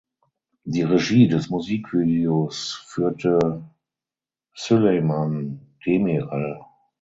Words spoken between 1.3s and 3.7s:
Musikvideos führte